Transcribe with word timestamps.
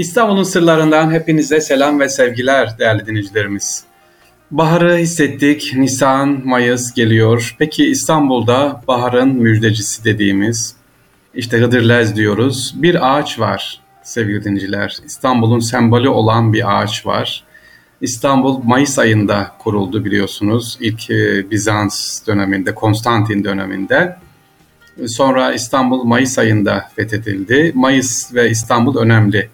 İstanbul'un 0.00 0.42
sırlarından 0.42 1.12
hepinize 1.12 1.60
selam 1.60 2.00
ve 2.00 2.08
sevgiler 2.08 2.78
değerli 2.78 3.06
dinleyicilerimiz. 3.06 3.84
Baharı 4.50 4.96
hissettik, 4.96 5.72
Nisan, 5.76 6.42
Mayıs 6.44 6.94
geliyor. 6.94 7.56
Peki 7.58 7.84
İstanbul'da 7.84 8.82
baharın 8.88 9.28
müjdecisi 9.28 10.04
dediğimiz, 10.04 10.74
işte 11.34 11.58
Hıdırlez 11.58 12.16
diyoruz. 12.16 12.74
Bir 12.76 13.16
ağaç 13.16 13.38
var 13.38 13.80
sevgili 14.02 14.44
dinleyiciler. 14.44 14.96
İstanbul'un 15.06 15.60
sembolü 15.60 16.08
olan 16.08 16.52
bir 16.52 16.80
ağaç 16.80 17.06
var. 17.06 17.44
İstanbul 18.00 18.62
Mayıs 18.62 18.98
ayında 18.98 19.50
kuruldu 19.58 20.04
biliyorsunuz. 20.04 20.78
İlk 20.80 21.10
e, 21.10 21.50
Bizans 21.50 22.26
döneminde, 22.26 22.74
Konstantin 22.74 23.44
döneminde. 23.44 24.16
Sonra 25.06 25.52
İstanbul 25.52 26.04
Mayıs 26.04 26.38
ayında 26.38 26.88
fethedildi. 26.96 27.72
Mayıs 27.74 28.34
ve 28.34 28.50
İstanbul 28.50 28.98
önemli. 28.98 29.50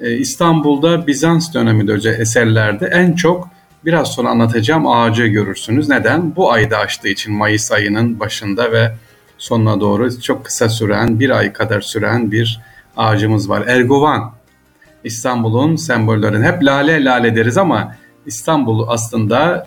E, 0.00 0.16
İstanbul'da 0.16 1.06
Bizans 1.06 1.54
döneminde 1.54 2.10
eserlerde 2.10 2.86
en 2.86 3.12
çok 3.12 3.48
biraz 3.84 4.08
sonra 4.08 4.28
anlatacağım 4.28 4.86
ağacı 4.86 5.26
görürsünüz. 5.26 5.88
Neden? 5.88 6.36
Bu 6.36 6.52
ayda 6.52 6.78
açtığı 6.78 7.08
için 7.08 7.34
Mayıs 7.34 7.72
ayının 7.72 8.20
başında 8.20 8.72
ve 8.72 8.94
sonuna 9.38 9.80
doğru 9.80 10.20
çok 10.20 10.44
kısa 10.44 10.68
süren, 10.68 11.20
bir 11.20 11.30
ay 11.30 11.52
kadar 11.52 11.80
süren 11.80 12.32
bir 12.32 12.60
ağacımız 12.96 13.48
var. 13.48 13.66
Erguvan. 13.66 14.32
İstanbul'un 15.04 15.76
sembollerini 15.76 16.46
hep 16.46 16.64
lale 16.64 17.04
lale 17.04 17.36
deriz 17.36 17.58
ama 17.58 17.94
İstanbul'u 18.26 18.86
aslında 18.90 19.66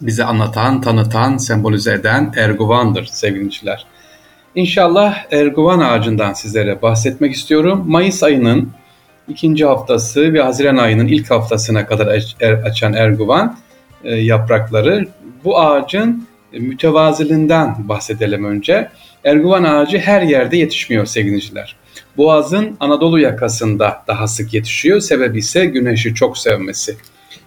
bize 0.00 0.24
anlatan, 0.24 0.80
tanıtan, 0.80 1.36
sembolize 1.36 1.92
eden 1.92 2.32
Erguvan'dır 2.36 3.04
sevgiliciler. 3.04 3.86
İnşallah 4.54 5.18
Erguvan 5.30 5.78
ağacından 5.78 6.32
sizlere 6.32 6.82
bahsetmek 6.82 7.34
istiyorum. 7.34 7.84
Mayıs 7.86 8.22
ayının 8.22 8.70
ikinci 9.30 9.64
haftası 9.64 10.34
ve 10.34 10.42
Haziran 10.42 10.76
ayının 10.76 11.06
ilk 11.06 11.30
haftasına 11.30 11.86
kadar 11.86 12.24
er, 12.40 12.52
açan 12.52 12.92
Erguvan 12.92 13.56
e, 14.04 14.14
yaprakları. 14.14 15.08
Bu 15.44 15.60
ağacın 15.60 16.26
mütevaziliğinden 16.52 17.76
bahsedelim 17.78 18.44
önce. 18.44 18.88
Erguvan 19.24 19.64
ağacı 19.64 19.98
her 19.98 20.22
yerde 20.22 20.56
yetişmiyor 20.56 21.06
sevgiliciler. 21.06 21.76
Boğaz'ın 22.16 22.76
Anadolu 22.80 23.20
yakasında 23.20 24.02
daha 24.08 24.28
sık 24.28 24.54
yetişiyor. 24.54 25.00
Sebebi 25.00 25.38
ise 25.38 25.66
güneşi 25.66 26.14
çok 26.14 26.38
sevmesi. 26.38 26.96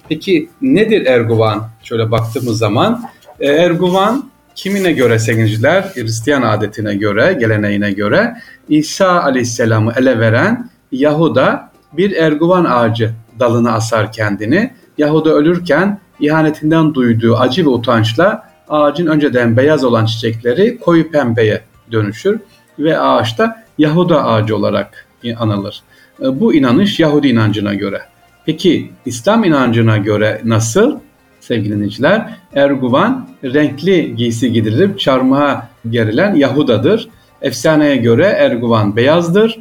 Peki 0.09 0.49
nedir 0.61 1.05
Erguvan? 1.05 1.69
Şöyle 1.83 2.11
baktığımız 2.11 2.57
zaman 2.57 3.03
e, 3.39 3.47
Erguvan 3.47 4.31
kimine 4.55 4.91
göre 4.91 5.19
sevgiliciler? 5.19 5.81
Hristiyan 5.93 6.41
adetine 6.41 6.95
göre, 6.95 7.37
geleneğine 7.39 7.91
göre 7.91 8.35
İsa 8.69 9.23
Aleyhisselam'ı 9.23 9.93
ele 9.97 10.19
veren 10.19 10.69
Yahuda 10.91 11.72
bir 11.97 12.11
erguvan 12.11 12.65
ağacı 12.65 13.11
dalına 13.39 13.71
asar 13.71 14.11
kendini. 14.11 14.73
Yahuda 14.97 15.33
ölürken 15.33 15.99
ihanetinden 16.19 16.93
duyduğu 16.93 17.37
acı 17.37 17.65
ve 17.65 17.69
utançla 17.69 18.49
ağacın 18.69 19.07
önceden 19.07 19.57
beyaz 19.57 19.83
olan 19.83 20.05
çiçekleri 20.05 20.79
koyu 20.79 21.11
pembeye 21.11 21.61
dönüşür 21.91 22.39
ve 22.79 22.99
ağaçta 22.99 23.63
Yahuda 23.77 24.25
ağacı 24.25 24.55
olarak 24.55 25.07
anılır. 25.37 25.83
E, 26.21 26.39
bu 26.39 26.53
inanış 26.53 26.99
Yahudi 26.99 27.27
inancına 27.27 27.73
göre. 27.73 28.01
Peki 28.45 28.91
İslam 29.05 29.43
inancına 29.43 29.97
göre 29.97 30.41
nasıl? 30.43 30.99
Sevgili 31.39 31.75
dinleyiciler, 31.75 32.29
Erguvan 32.55 33.27
renkli 33.43 34.15
giysi 34.15 34.51
giydirilip 34.51 34.99
çarmıha 34.99 35.69
gerilen 35.89 36.35
Yahudadır. 36.35 37.09
Efsaneye 37.41 37.95
göre 37.95 38.25
Erguvan 38.25 38.95
beyazdır. 38.95 39.59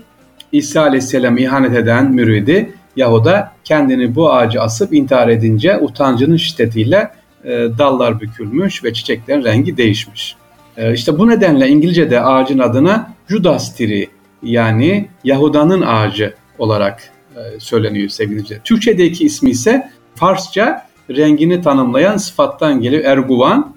İsa 0.53 0.83
Aleyhisselam 0.83 1.39
ihanet 1.39 1.75
eden 1.75 2.13
müridi 2.13 2.75
Yahuda 2.97 3.53
kendini 3.65 4.15
bu 4.15 4.33
ağacı 4.33 4.61
asıp 4.61 4.93
intihar 4.93 5.29
edince 5.29 5.79
utancının 5.79 6.37
şiddetiyle 6.37 7.11
e, 7.45 7.51
dallar 7.51 8.21
bükülmüş 8.21 8.85
ve 8.85 8.93
çiçeklerin 8.93 9.45
rengi 9.45 9.77
değişmiş. 9.77 10.37
E, 10.77 10.95
işte 10.95 11.19
bu 11.19 11.29
nedenle 11.29 11.69
İngilizce'de 11.69 12.21
ağacın 12.21 12.59
adına 12.59 13.11
Judas 13.29 13.77
Tree 13.77 14.07
yani 14.43 15.09
Yahuda'nın 15.25 15.83
ağacı 15.83 16.35
olarak 16.59 17.11
e, 17.37 17.61
söyleniyor 17.61 18.09
sevgili 18.09 18.61
Türkçedeki 18.65 19.25
ismi 19.25 19.51
ise 19.51 19.91
Farsça 20.15 20.87
rengini 21.11 21.63
tanımlayan 21.63 22.17
sıfattan 22.17 22.81
geliyor 22.81 23.05
Erguvan. 23.05 23.75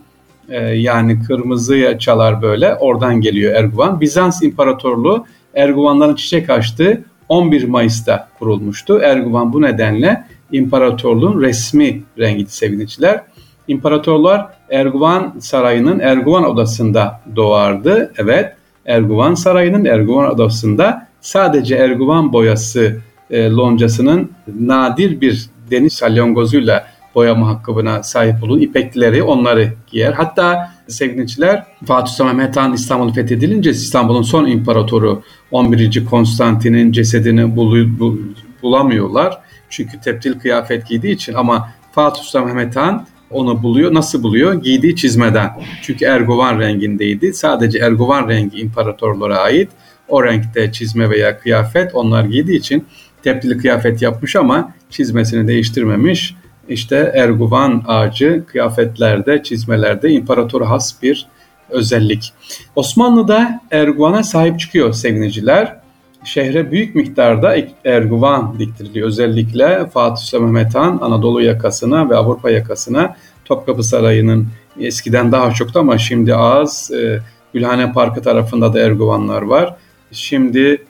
E, 0.50 0.60
yani 0.60 1.24
kırmızıya 1.24 2.00
çalar 2.00 2.42
böyle 2.42 2.76
oradan 2.76 3.22
geliyor 3.22 3.56
Erguvan. 3.56 4.02
Bizans 4.02 4.44
İmparatorluğu 4.44 5.26
Erguvanların 5.56 6.16
çiçek 6.16 6.50
açtığı 6.50 7.04
11 7.30 7.64
Mayıs'ta 7.64 8.28
kurulmuştu. 8.40 9.00
Erguvan 9.00 9.54
bu 9.54 9.62
nedenle 9.62 10.24
imparatorluğun 10.52 11.42
resmi 11.42 12.04
rengi 12.20 12.46
sevgiliciler. 12.46 13.22
İmparatorlar 13.68 14.48
Erguvan 14.70 15.34
Sarayı'nın 15.40 16.00
Erguvan 16.00 16.50
Odası'nda 16.50 17.22
doğardı. 17.36 18.14
Evet, 18.18 18.54
Erguvan 18.86 19.34
Sarayı'nın 19.34 19.86
Erguvan 19.86 20.32
Odası'nda 20.32 21.08
sadece 21.22 21.76
Erguvan 21.76 22.34
boyası 22.34 22.98
e, 23.30 23.50
loncasının 23.50 24.32
nadir 24.60 25.22
bir 25.22 25.50
deniz 25.72 25.94
salyangozuyla 25.94 26.88
boyama 27.16 27.48
hakkına 27.48 28.04
sahip 28.04 28.44
olan 28.44 28.60
ipeklileri 28.60 29.24
onları 29.24 29.74
giyer. 29.88 30.14
Hatta 30.14 30.72
sevgiliciler 30.88 31.64
Fatih 31.86 32.12
Sultan 32.12 32.36
Mehmet 32.36 32.58
Han 32.58 32.74
İstanbul'u 32.74 33.14
fethedilince 33.14 33.70
İstanbul'un 33.70 34.22
son 34.22 34.46
imparatoru 34.46 35.24
11. 35.52 36.06
Konstantin'in 36.06 36.92
cesedini 36.92 37.56
bul, 37.56 38.00
bul, 38.00 38.18
bulamıyorlar. 38.62 39.38
Çünkü 39.70 40.02
teptil 40.02 40.40
kıyafet 40.40 40.88
giydiği 40.88 41.16
için 41.16 41.34
ama 41.34 41.70
Fatih 41.92 42.24
Sultan 42.24 42.46
Mehmet 42.46 42.76
Han 42.76 43.08
onu 43.32 43.64
buluyor. 43.64 43.94
Nasıl 43.94 44.24
buluyor? 44.24 44.54
Giydiği 44.54 44.96
çizmeden. 44.96 45.50
Çünkü 45.82 46.06
ergovan 46.06 46.60
rengindeydi. 46.60 47.34
Sadece 47.34 47.80
ergovan 47.80 48.30
rengi 48.30 48.58
imparatorlara 48.58 49.38
ait. 49.38 49.70
O 50.08 50.24
renkte 50.24 50.72
çizme 50.72 51.10
veya 51.10 51.40
kıyafet 51.40 51.96
onlar 51.96 52.24
giydiği 52.24 52.60
için 52.60 52.86
teptili 53.24 53.58
kıyafet 53.58 54.02
yapmış 54.02 54.36
ama 54.36 54.74
çizmesini 54.90 55.48
değiştirmemiş. 55.48 56.36
İşte 56.70 57.12
erguvan 57.16 57.84
ağacı 57.88 58.44
kıyafetlerde, 58.48 59.44
çizmelerde 59.44 60.12
imparatora 60.12 60.70
has 60.70 61.02
bir 61.04 61.28
özellik. 61.70 62.34
Osmanlı'da 62.76 63.62
erguvana 63.72 64.24
sahip 64.24 64.60
çıkıyor 64.60 64.94
sevgiliciler. 64.94 65.76
Şehre 66.24 66.72
büyük 66.72 66.96
miktarda 66.96 67.56
erguvan 67.86 68.60
diktiriliyor. 68.60 69.08
Özellikle 69.08 69.90
Fatih 69.90 70.24
Sultan 70.24 70.50
Mehmet 70.50 70.76
Han 70.76 71.00
Anadolu 71.02 71.42
yakasına 71.42 72.10
ve 72.10 72.16
Avrupa 72.16 72.50
yakasına 72.50 73.16
Topkapı 73.46 73.84
Sarayı'nın 73.84 74.48
eskiden 74.80 75.32
daha 75.32 75.52
çoktu 75.52 75.80
ama 75.80 75.98
şimdi 75.98 76.36
az. 76.36 76.92
E, 76.92 77.20
Gülhane 77.54 77.92
Parkı 77.92 78.22
tarafında 78.22 78.74
da 78.74 78.80
erguvanlar 78.80 79.42
var. 79.42 79.76
Şimdi 80.12 80.86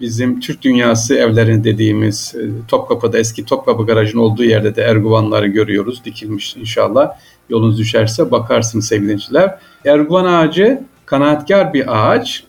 bizim 0.00 0.40
Türk 0.40 0.62
Dünyası 0.62 1.14
evlerini 1.14 1.64
dediğimiz 1.64 2.34
e, 2.38 2.66
Topkapı'da 2.68 3.18
eski 3.18 3.44
Topkapı 3.44 3.86
garajın 3.86 4.18
olduğu 4.18 4.44
yerde 4.44 4.76
de 4.76 4.82
erguvanları 4.82 5.46
görüyoruz. 5.46 6.04
Dikilmiş 6.04 6.56
inşallah. 6.56 7.10
Yolunuz 7.48 7.78
düşerse 7.78 8.30
bakarsınız 8.30 8.86
sevgiliciler. 8.86 9.58
Erguvan 9.84 10.24
ağacı 10.24 10.82
kanaatkar 11.06 11.74
bir 11.74 12.12
ağaç. 12.12 12.44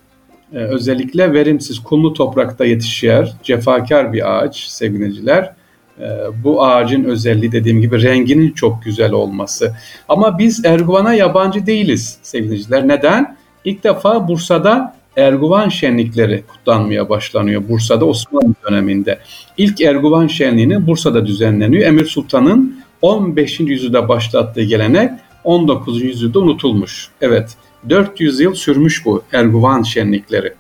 Ee, 0.54 0.58
özellikle 0.58 1.34
verimsiz 1.34 1.80
kumlu 1.80 2.14
toprakta 2.14 2.66
yetişer, 2.66 3.34
cefakar 3.44 4.14
bir 4.14 4.38
ağaç 4.38 4.68
sevgiliciler. 4.68 5.54
Ee, 6.00 6.04
bu 6.44 6.66
ağacın 6.66 7.04
özelliği 7.04 7.52
dediğim 7.52 7.82
gibi 7.82 8.02
renginin 8.02 8.52
çok 8.52 8.84
güzel 8.84 9.12
olması. 9.12 9.76
Ama 10.10 10.40
biz 10.40 10.66
Erguvan'a 10.66 11.14
yabancı 11.14 11.66
değiliz 11.66 12.18
sevgiliciler. 12.22 12.88
Neden? 12.88 13.36
İlk 13.66 13.84
defa 13.84 14.28
Bursa'da 14.28 14.96
Erguvan 15.18 15.70
şenlikleri 15.70 16.44
kutlanmaya 16.48 17.10
başlanıyor 17.10 17.70
Bursa'da 17.70 18.06
Osmanlı 18.06 18.54
döneminde. 18.70 19.20
İlk 19.58 19.82
Erguvan 19.82 20.28
şenliğini 20.28 20.88
Bursa'da 20.88 21.26
düzenleniyor. 21.26 21.84
Emir 21.84 22.06
Sultan'ın 22.06 22.84
15. 23.02 23.60
yüzyılda 23.60 24.08
başlattığı 24.08 24.64
gelenek 24.64 25.12
19. 25.44 26.02
yüzyılda 26.02 26.40
unutulmuş. 26.40 27.10
Evet 27.22 27.56
400 27.90 28.40
yıl 28.40 28.54
sürmüş 28.54 29.06
bu 29.06 29.24
Erguvan 29.34 29.84
şenlikleri. 29.84 30.54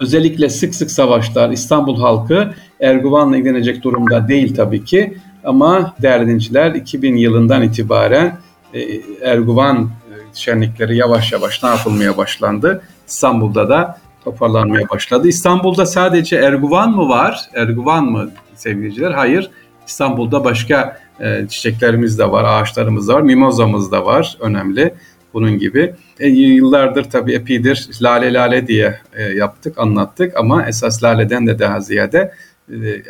Özellikle 0.00 0.48
sık 0.48 0.74
sık 0.74 0.90
savaşlar 0.90 1.50
İstanbul 1.50 2.00
halkı 2.00 2.54
Erguvan'la 2.80 3.36
ilgilenecek 3.36 3.82
durumda 3.82 4.28
değil 4.28 4.54
tabii 4.54 4.84
ki. 4.84 5.18
Ama 5.44 5.94
değerli 6.02 6.26
dinciler 6.28 6.74
2000 6.74 7.16
yılından 7.16 7.62
itibaren 7.62 8.38
e, 8.74 8.80
Erguvan 9.22 9.82
e, 9.84 10.14
şenlikleri 10.34 10.96
yavaş 10.96 11.32
yavaş 11.32 11.62
ne 11.62 11.68
yapılmaya 11.68 12.16
başlandı? 12.16 12.82
İstanbul'da 13.06 13.68
da 13.68 13.98
toparlanmaya 14.24 14.88
başladı. 14.88 15.28
İstanbul'da 15.28 15.86
sadece 15.86 16.36
Erguvan 16.36 16.90
mı 16.90 17.08
var? 17.08 17.40
Erguvan 17.54 18.04
mı 18.04 18.30
sevgiliciler? 18.54 19.10
Hayır. 19.10 19.50
İstanbul'da 19.86 20.44
başka 20.44 20.98
e, 21.20 21.48
çiçeklerimiz 21.48 22.18
de 22.18 22.30
var, 22.30 22.44
ağaçlarımız 22.44 23.08
da 23.08 23.14
var, 23.14 23.20
mimozamız 23.20 23.92
da 23.92 24.06
var 24.06 24.36
önemli 24.40 24.94
bunun 25.34 25.58
gibi. 25.58 25.94
E, 26.20 26.28
yıllardır 26.28 27.04
tabii 27.04 27.32
epidir 27.32 27.88
lale 28.02 28.32
lale 28.32 28.66
diye 28.66 29.00
e, 29.14 29.22
yaptık, 29.22 29.78
anlattık 29.78 30.36
ama 30.36 30.66
esas 30.66 31.02
laleden 31.02 31.46
de 31.46 31.58
daha 31.58 31.80
ziyade 31.80 32.32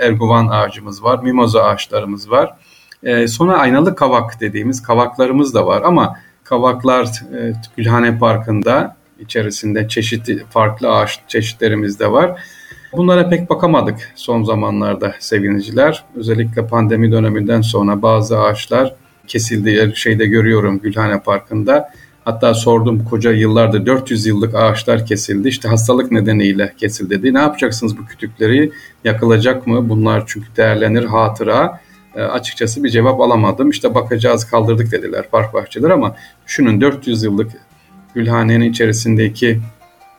erguvan 0.00 0.48
ağacımız 0.48 1.04
var, 1.04 1.22
mimoza 1.22 1.62
ağaçlarımız 1.62 2.31
var. 2.31 2.54
E, 3.02 3.28
sonra 3.28 3.58
aynalı 3.58 3.94
kavak 3.94 4.40
dediğimiz 4.40 4.82
kavaklarımız 4.82 5.54
da 5.54 5.66
var 5.66 5.82
ama 5.82 6.16
kavaklar 6.44 7.04
e, 7.04 7.52
Gülhane 7.76 8.19
Parkı'nda 8.19 8.95
içerisinde 9.20 9.88
çeşitli 9.88 10.44
farklı 10.50 10.92
ağaç 10.92 11.20
çeşitlerimiz 11.28 12.00
de 12.00 12.12
var. 12.12 12.40
Bunlara 12.92 13.28
pek 13.28 13.50
bakamadık 13.50 14.12
son 14.14 14.42
zamanlarda 14.42 15.14
sevgiliciler. 15.18 16.04
Özellikle 16.16 16.66
pandemi 16.66 17.12
döneminden 17.12 17.60
sonra 17.60 18.02
bazı 18.02 18.40
ağaçlar 18.40 18.94
kesildi. 19.26 19.92
Şeyde 19.94 20.26
görüyorum 20.26 20.78
Gülhane 20.78 21.20
Parkı'nda. 21.20 21.90
Hatta 22.24 22.54
sordum 22.54 23.04
koca 23.04 23.32
yıllardır 23.32 23.86
400 23.86 24.26
yıllık 24.26 24.54
ağaçlar 24.54 25.06
kesildi. 25.06 25.48
İşte 25.48 25.69
hastalık 25.69 26.12
nedeniyle 26.12 26.72
kesildi 26.78 27.10
dedi. 27.10 27.34
Ne 27.34 27.38
yapacaksınız 27.38 27.98
bu 27.98 28.06
kütükleri? 28.06 28.72
Yakılacak 29.04 29.66
mı? 29.66 29.88
Bunlar 29.88 30.24
çünkü 30.26 30.46
değerlenir 30.56 31.04
hatıra. 31.04 31.80
E, 32.14 32.22
açıkçası 32.22 32.84
bir 32.84 32.88
cevap 32.88 33.20
alamadım. 33.20 33.70
İşte 33.70 33.94
bakacağız 33.94 34.44
kaldırdık 34.44 34.92
dediler 34.92 35.24
park 35.30 35.54
bahçeler 35.54 35.90
ama 35.90 36.16
düşünün 36.46 36.80
400 36.80 37.22
yıllık 37.22 37.52
Gülhane'nin 38.16 38.70
içerisindeki 38.70 39.60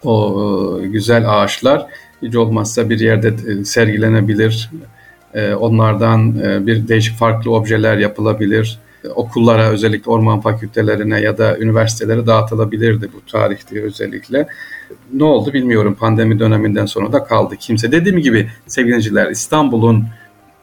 o 0.03 0.79
e, 0.83 0.87
güzel 0.87 1.23
ağaçlar 1.29 1.87
hiç 2.21 2.35
olmazsa 2.35 2.89
bir 2.89 2.99
yerde 2.99 3.27
e, 3.27 3.65
sergilenebilir. 3.65 4.69
E, 5.33 5.53
onlardan 5.53 6.35
bir 6.67 6.87
değişik 6.87 7.17
farklı 7.17 7.51
objeler 7.51 7.97
yapılabilir. 7.97 8.79
Okullara 9.15 9.69
özellikle 9.69 10.11
orman 10.11 10.41
fakültelerine 10.41 11.21
ya 11.21 11.37
da 11.37 11.57
üniversitelere 11.57 12.27
dağıtılabilirdi 12.27 13.09
bu 13.13 13.31
tarihte 13.31 13.81
özellikle. 13.81 14.47
Ne 15.13 15.23
oldu 15.23 15.53
bilmiyorum 15.53 15.95
pandemi 15.99 16.39
döneminden 16.39 16.85
sonra 16.85 17.13
da 17.13 17.23
kaldı. 17.23 17.55
Kimse 17.59 17.91
dediğim 17.91 18.19
gibi 18.19 18.49
sevgiliciler 18.67 19.31
İstanbul'un 19.31 20.05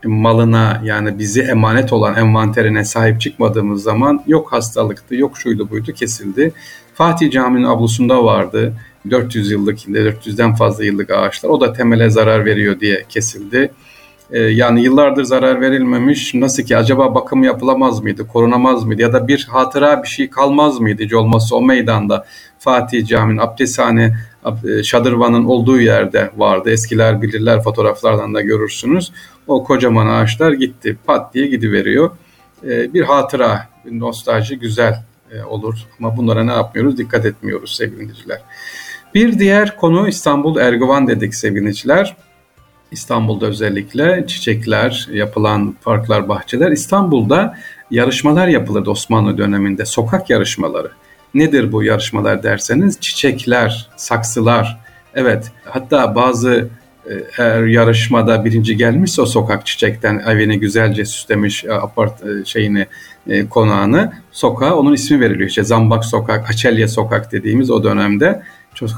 malına 0.04 0.82
yani 0.84 1.18
bizi 1.18 1.42
emanet 1.42 1.92
olan 1.92 2.16
envanterine 2.16 2.84
sahip 2.84 3.20
çıkmadığımız 3.20 3.82
zaman 3.82 4.22
yok 4.26 4.52
hastalıktı, 4.52 5.14
yok 5.14 5.38
şuydu 5.38 5.70
buydu 5.70 5.92
kesildi. 5.92 6.52
Fatih 6.94 7.30
Camii'nin 7.30 7.66
ablusunda 7.66 8.24
vardı. 8.24 8.74
400 9.10 9.50
yıllık, 9.50 9.78
400'den 9.78 10.54
fazla 10.54 10.84
yıllık 10.84 11.10
ağaçlar. 11.10 11.50
O 11.50 11.60
da 11.60 11.72
temele 11.72 12.10
zarar 12.10 12.44
veriyor 12.44 12.80
diye 12.80 13.04
kesildi. 13.08 13.70
Ee, 14.30 14.38
yani 14.38 14.82
yıllardır 14.82 15.24
zarar 15.24 15.60
verilmemiş. 15.60 16.34
Nasıl 16.34 16.62
ki 16.62 16.76
acaba 16.76 17.14
bakım 17.14 17.44
yapılamaz 17.44 18.02
mıydı, 18.02 18.26
korunamaz 18.26 18.84
mıydı 18.84 19.02
ya 19.02 19.12
da 19.12 19.28
bir 19.28 19.46
hatıra 19.50 20.02
bir 20.02 20.08
şey 20.08 20.30
kalmaz 20.30 20.80
mıydı 20.80 21.02
hiç 21.02 21.14
olmazsa 21.14 21.56
o 21.56 21.62
meydanda 21.62 22.26
Fatih 22.58 23.06
Camii'nin 23.06 23.40
abdesthane 23.40 24.16
şadırvanın 24.85 25.44
olduğu 25.44 25.81
yerde 25.81 26.31
vardı. 26.37 26.70
Eskiler 26.70 27.23
bilirler 27.23 27.62
fotoğraflardan 27.62 28.35
da 28.35 28.41
görürsünüz. 28.41 29.12
O 29.46 29.64
kocaman 29.64 30.06
ağaçlar 30.06 30.52
gitti. 30.52 30.99
Pat 31.06 31.35
diye 31.35 31.46
gidiveriyor. 31.46 32.11
Ee, 32.64 32.94
bir 32.94 33.02
hatıra, 33.02 33.69
bir 33.85 34.00
nostalji 34.00 34.58
güzel 34.58 35.05
e, 35.32 35.43
olur. 35.43 35.75
Ama 35.99 36.17
bunlara 36.17 36.44
ne 36.44 36.52
yapmıyoruz? 36.52 36.99
Dikkat 36.99 37.26
etmiyoruz 37.26 37.76
sevgili 37.76 38.08
Bir 39.14 39.38
diğer 39.38 39.76
konu 39.76 40.08
İstanbul 40.08 40.56
Erguvan 40.56 41.08
dedik 41.08 41.35
sevgili 41.35 41.75
İstanbul'da 42.90 43.47
özellikle 43.47 44.25
çiçekler, 44.26 45.08
yapılan 45.12 45.75
parklar, 45.85 46.29
bahçeler. 46.29 46.70
İstanbul'da 46.70 47.58
yarışmalar 47.90 48.49
yapılırdı 48.49 48.90
Osmanlı 48.90 49.38
döneminde, 49.38 49.85
sokak 49.85 50.31
yarışmaları. 50.31 50.90
Nedir 51.34 51.72
bu 51.72 51.82
yarışmalar 51.82 52.42
derseniz 52.42 53.00
çiçekler, 53.00 53.88
saksılar. 53.96 54.81
Evet 55.14 55.52
hatta 55.64 56.14
bazı 56.14 56.69
e, 57.10 57.12
eğer 57.38 57.62
yarışmada 57.62 58.44
birinci 58.44 58.76
gelmişse 58.76 59.22
o 59.22 59.26
sokak 59.26 59.66
çiçekten 59.66 60.19
evini 60.19 60.60
güzelce 60.60 61.04
süslemiş 61.04 61.64
e, 61.64 61.72
apart 61.72 62.22
e, 62.26 62.44
şeyini 62.44 62.86
konağını 63.50 64.12
sokağa 64.32 64.75
onun 64.75 64.92
ismi 64.92 65.20
veriliyor. 65.20 65.48
İşte 65.48 65.64
Zambak 65.64 66.04
Sokak, 66.04 66.50
Açelya 66.50 66.88
Sokak 66.88 67.32
dediğimiz 67.32 67.70
o 67.70 67.84
dönemde 67.84 68.42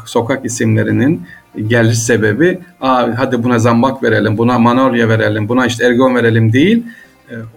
sokak 0.06 0.44
isimlerinin 0.44 1.26
geliş 1.66 1.98
sebebi 1.98 2.58
Aa, 2.80 3.08
hadi 3.16 3.44
buna 3.44 3.58
zambak 3.58 4.02
verelim, 4.02 4.38
buna 4.38 4.58
manolya 4.58 5.08
verelim, 5.08 5.48
buna 5.48 5.66
işte 5.66 5.86
ergon 5.86 6.14
verelim 6.14 6.52
değil. 6.52 6.86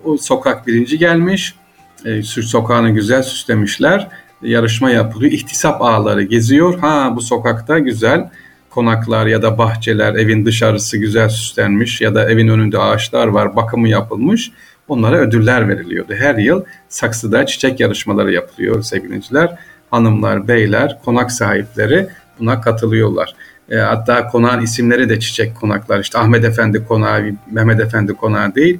O 0.03 0.17
sokak 0.17 0.67
birinci 0.67 0.97
gelmiş, 0.97 1.55
sokağını 2.23 2.89
güzel 2.89 3.23
süslemişler 3.23 4.07
yarışma 4.41 4.91
yapılıyor. 4.91 5.31
İhtisap 5.31 5.81
ağları 5.81 6.23
geziyor. 6.23 6.79
Ha 6.79 7.13
bu 7.15 7.21
sokakta 7.21 7.79
güzel 7.79 8.29
konaklar 8.69 9.25
ya 9.25 9.41
da 9.41 9.57
bahçeler, 9.57 10.13
evin 10.13 10.45
dışarısı 10.45 10.97
güzel 10.97 11.29
süslenmiş 11.29 12.01
ya 12.01 12.15
da 12.15 12.29
evin 12.29 12.47
önünde 12.47 12.79
ağaçlar 12.79 13.27
var, 13.27 13.55
bakımı 13.55 13.89
yapılmış. 13.89 14.51
Onlara 14.87 15.17
ödüller 15.17 15.69
veriliyordu. 15.69 16.13
Her 16.13 16.35
yıl 16.35 16.63
saksıda 16.89 17.45
çiçek 17.45 17.79
yarışmaları 17.79 18.33
yapılıyor 18.33 18.83
sevgiliciler. 18.83 19.55
Hanımlar, 19.91 20.47
beyler, 20.47 20.99
konak 21.05 21.31
sahipleri 21.31 22.07
buna 22.39 22.61
katılıyorlar. 22.61 23.35
E, 23.69 23.77
hatta 23.77 24.27
konağın 24.27 24.61
isimleri 24.61 25.09
de 25.09 25.19
çiçek 25.19 25.55
konaklar. 25.55 25.99
İşte 25.99 26.19
Ahmet 26.19 26.45
Efendi 26.45 26.85
konağı, 26.85 27.31
Mehmet 27.51 27.79
Efendi 27.79 28.13
konağı 28.13 28.55
değil. 28.55 28.79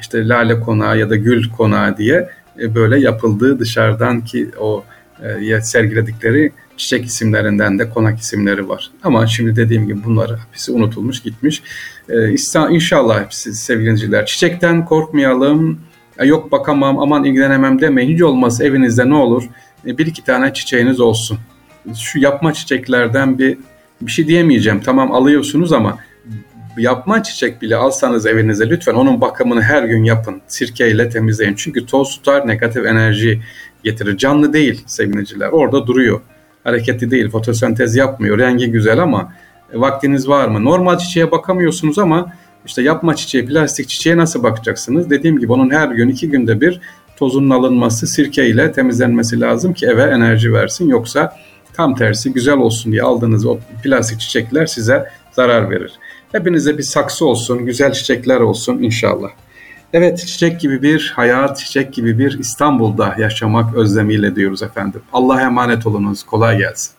İşte 0.00 0.28
Lale 0.28 0.60
konağı 0.60 0.98
ya 0.98 1.10
da 1.10 1.16
Gül 1.16 1.50
konağı 1.50 1.96
diye 1.96 2.28
e, 2.60 2.74
böyle 2.74 3.00
yapıldığı 3.00 3.58
dışarıdan 3.58 4.20
ki 4.20 4.50
o 4.60 4.84
e, 5.22 5.60
sergiledikleri 5.60 6.52
çiçek 6.76 7.04
isimlerinden 7.04 7.78
de 7.78 7.90
konak 7.90 8.18
isimleri 8.18 8.68
var. 8.68 8.90
Ama 9.02 9.26
şimdi 9.26 9.56
dediğim 9.56 9.86
gibi 9.86 10.04
bunlar 10.04 10.30
hepsi 10.48 10.72
unutulmuş 10.72 11.22
gitmiş. 11.22 11.62
E, 12.08 12.30
inşallah 12.70 13.24
hepsi 13.24 13.54
sevgiliciler. 13.54 14.26
Çiçekten 14.26 14.84
korkmayalım. 14.84 15.80
Yok 16.24 16.52
bakamam 16.52 16.98
aman 16.98 17.24
ilgilenemem 17.24 17.80
demeyin. 17.80 18.14
Hiç 18.14 18.22
olmaz 18.22 18.60
evinizde 18.60 19.08
ne 19.08 19.14
olur 19.14 19.48
bir 19.86 20.06
iki 20.06 20.24
tane 20.24 20.54
çiçeğiniz 20.54 21.00
olsun. 21.00 21.38
Şu 21.94 22.18
yapma 22.18 22.52
çiçeklerden 22.52 23.38
bir 23.38 23.58
bir 24.00 24.10
şey 24.10 24.28
diyemeyeceğim. 24.28 24.80
Tamam 24.80 25.12
alıyorsunuz 25.12 25.72
ama 25.72 25.98
yapma 26.82 27.22
çiçek 27.22 27.62
bile 27.62 27.76
alsanız 27.76 28.26
evinize 28.26 28.70
lütfen 28.70 28.94
onun 28.94 29.20
bakımını 29.20 29.62
her 29.62 29.82
gün 29.82 30.04
yapın. 30.04 30.42
Sirkeyle 30.46 31.08
temizleyin. 31.08 31.54
Çünkü 31.54 31.86
toz 31.86 32.10
tutar, 32.10 32.48
negatif 32.48 32.86
enerji 32.86 33.40
getirir. 33.84 34.16
Canlı 34.16 34.52
değil 34.52 34.82
sevgiliciler. 34.86 35.48
Orada 35.48 35.86
duruyor. 35.86 36.20
Hareketli 36.64 37.10
değil. 37.10 37.30
Fotosentez 37.30 37.96
yapmıyor. 37.96 38.38
Rengi 38.38 38.70
güzel 38.70 38.98
ama 38.98 39.32
vaktiniz 39.74 40.28
var 40.28 40.48
mı? 40.48 40.64
Normal 40.64 40.98
çiçeğe 40.98 41.30
bakamıyorsunuz 41.30 41.98
ama 41.98 42.32
işte 42.66 42.82
yapma 42.82 43.16
çiçeği, 43.16 43.46
plastik 43.46 43.88
çiçeğe 43.88 44.16
nasıl 44.16 44.42
bakacaksınız? 44.42 45.10
Dediğim 45.10 45.38
gibi 45.38 45.52
onun 45.52 45.70
her 45.70 45.88
gün 45.88 46.08
iki 46.08 46.30
günde 46.30 46.60
bir 46.60 46.80
tozunun 47.16 47.50
alınması, 47.50 48.06
sirkeyle 48.06 48.72
temizlenmesi 48.72 49.40
lazım 49.40 49.74
ki 49.74 49.86
eve 49.86 50.02
enerji 50.02 50.52
versin. 50.52 50.88
Yoksa 50.88 51.36
tam 51.72 51.94
tersi 51.94 52.32
güzel 52.32 52.56
olsun 52.56 52.92
diye 52.92 53.02
aldığınız 53.02 53.46
o 53.46 53.58
plastik 53.82 54.20
çiçekler 54.20 54.66
size 54.66 55.08
zarar 55.32 55.70
verir. 55.70 55.92
Hepinize 56.36 56.78
bir 56.78 56.82
saksı 56.82 57.26
olsun, 57.26 57.66
güzel 57.66 57.92
çiçekler 57.92 58.40
olsun 58.40 58.78
inşallah. 58.82 59.28
Evet 59.92 60.18
çiçek 60.18 60.60
gibi 60.60 60.82
bir 60.82 61.12
hayat, 61.16 61.58
çiçek 61.58 61.92
gibi 61.92 62.18
bir 62.18 62.38
İstanbul'da 62.38 63.14
yaşamak 63.18 63.74
özlemiyle 63.74 64.36
diyoruz 64.36 64.62
efendim. 64.62 65.02
Allah'a 65.12 65.40
emanet 65.40 65.86
olunuz. 65.86 66.22
Kolay 66.22 66.58
gelsin. 66.58 66.95